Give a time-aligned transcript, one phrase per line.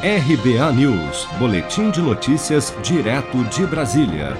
[0.00, 4.36] RBA News, Boletim de Notícias, direto de Brasília.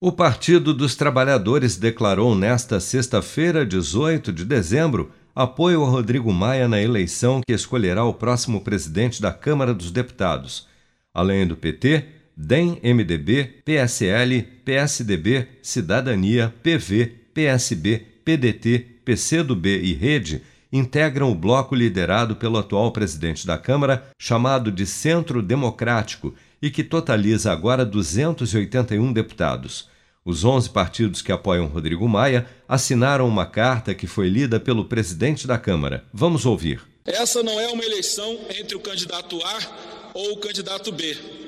[0.00, 6.82] O Partido dos Trabalhadores declarou nesta sexta-feira, 18 de dezembro, apoio a Rodrigo Maia na
[6.82, 10.66] eleição que escolherá o próximo presidente da Câmara dos Deputados.
[11.14, 12.04] Além do PT,
[12.36, 20.42] DEM, MDB, PSL, PSDB, Cidadania, PV, PSB, PDT, PCdoB e Rede
[20.72, 26.82] integram o bloco liderado pelo atual presidente da Câmara, chamado de Centro Democrático, e que
[26.82, 29.88] totaliza agora 281 deputados.
[30.24, 35.46] Os 11 partidos que apoiam Rodrigo Maia assinaram uma carta que foi lida pelo presidente
[35.46, 36.04] da Câmara.
[36.12, 36.82] Vamos ouvir.
[37.04, 39.58] Essa não é uma eleição entre o candidato A
[40.14, 41.45] ou o candidato B.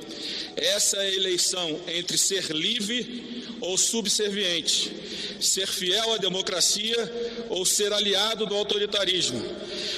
[0.60, 4.92] Essa é a eleição entre ser livre ou subserviente,
[5.40, 9.40] ser fiel à democracia ou ser aliado do autoritarismo,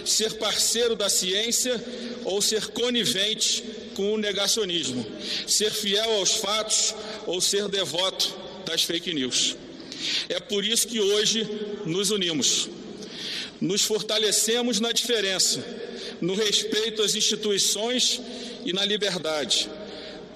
[0.04, 1.82] ser parceiro da ciência
[2.24, 3.64] ou ser conivente
[3.94, 5.06] com o negacionismo,
[5.46, 6.94] ser fiel aos fatos
[7.26, 8.34] ou ser devoto
[8.66, 9.56] das fake news.
[10.28, 11.48] É por isso que hoje
[11.86, 12.68] nos unimos.
[13.58, 15.62] Nos fortalecemos na diferença,
[16.20, 18.20] no respeito às instituições
[18.64, 19.68] e na liberdade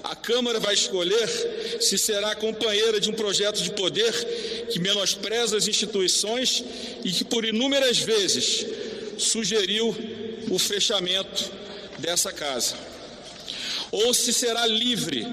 [0.05, 1.27] a Câmara vai escolher
[1.81, 4.13] se será companheira de um projeto de poder
[4.71, 6.63] que menospreza as instituições
[7.03, 8.67] e que, por inúmeras vezes,
[9.17, 9.97] sugeriu
[10.51, 11.51] o fechamento
[11.99, 12.77] dessa casa.
[13.91, 15.27] Ou se será livre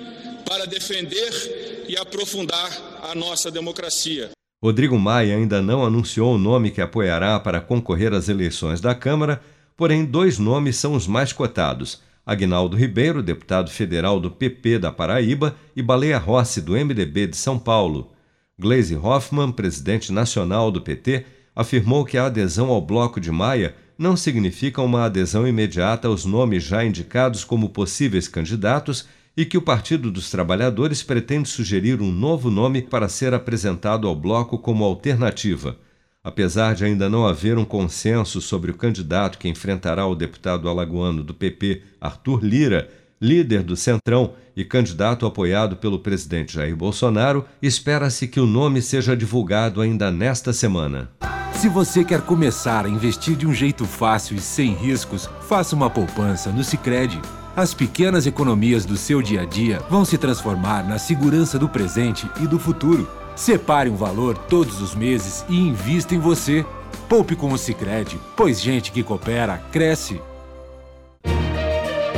[0.48, 2.72] para defender e aprofundar
[3.04, 4.32] a nossa democracia.
[4.64, 9.42] Rodrigo Maia ainda não anunciou o nome que apoiará para concorrer às eleições da Câmara,
[9.76, 15.56] porém, dois nomes são os mais cotados Agnaldo Ribeiro, deputado federal do PP da Paraíba,
[15.76, 18.12] e Baleia Rossi, do MDB de São Paulo.
[18.60, 24.16] Gleisi Hoffmann, presidente nacional do PT, afirmou que a adesão ao Bloco de Maia não
[24.16, 30.12] significa uma adesão imediata aos nomes já indicados como possíveis candidatos e que o Partido
[30.12, 35.78] dos Trabalhadores pretende sugerir um novo nome para ser apresentado ao bloco como alternativa.
[36.24, 41.24] Apesar de ainda não haver um consenso sobre o candidato que enfrentará o deputado alagoano
[41.24, 42.88] do PP, Arthur Lira,
[43.20, 49.18] líder do Centrão e candidato apoiado pelo presidente Jair Bolsonaro, espera-se que o nome seja
[49.18, 51.10] divulgado ainda nesta semana.
[51.54, 55.90] Se você quer começar a investir de um jeito fácil e sem riscos, faça uma
[55.90, 57.20] poupança no Sicredi.
[57.56, 62.30] As pequenas economias do seu dia a dia vão se transformar na segurança do presente
[62.42, 63.21] e do futuro.
[63.36, 66.66] Separe um valor todos os meses e invista em você.
[67.08, 70.22] Poupe com o Sicredi, pois gente que coopera cresce.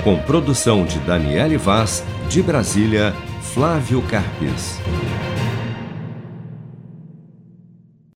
[0.03, 4.79] Com produção de Daniele Vaz, de Brasília, Flávio Carpes.